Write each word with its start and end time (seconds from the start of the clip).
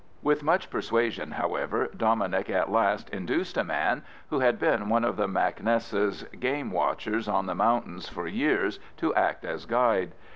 With 0.23 0.41
much 0.41 0.71
persuasion, 0.71 1.29
however, 1.33 1.87
Dominic 1.95 2.49
at 2.49 2.71
last 2.71 3.07
induced 3.11 3.55
a 3.55 3.63
man, 3.63 4.01
who 4.31 4.39
had 4.39 4.57
been 4.57 4.89
one 4.89 5.05
of 5.05 5.15
the 5.15 5.27
mac 5.27 5.61
Nessa's 5.61 6.23
game 6.39 6.71
watchers 6.71 7.27
on 7.27 7.45
the 7.45 7.53
mountains 7.53 8.09
for 8.09 8.25
years, 8.25 8.79
to 8.97 9.13
act 9.13 9.45
as 9.45 9.67
guide. 9.67 10.13